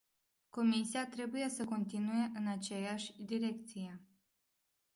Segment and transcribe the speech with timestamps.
[0.49, 4.01] Comisia trebuie să continue în aceeași direcție.